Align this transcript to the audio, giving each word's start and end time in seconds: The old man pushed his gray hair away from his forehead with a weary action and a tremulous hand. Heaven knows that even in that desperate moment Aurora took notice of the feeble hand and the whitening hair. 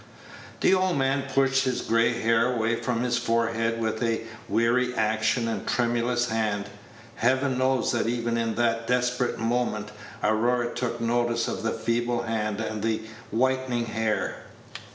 The 0.61 0.73
old 0.73 0.97
man 0.97 1.25
pushed 1.31 1.63
his 1.63 1.81
gray 1.83 2.11
hair 2.19 2.51
away 2.55 2.73
from 2.77 3.03
his 3.03 3.19
forehead 3.19 3.79
with 3.79 4.01
a 4.01 4.21
weary 4.49 4.95
action 4.95 5.47
and 5.47 5.61
a 5.61 5.65
tremulous 5.65 6.29
hand. 6.29 6.65
Heaven 7.17 7.59
knows 7.59 7.91
that 7.91 8.07
even 8.07 8.35
in 8.35 8.55
that 8.55 8.87
desperate 8.87 9.37
moment 9.37 9.91
Aurora 10.23 10.73
took 10.73 10.99
notice 11.01 11.47
of 11.47 11.61
the 11.61 11.69
feeble 11.69 12.23
hand 12.23 12.59
and 12.59 12.81
the 12.81 13.03
whitening 13.29 13.85
hair. 13.85 14.37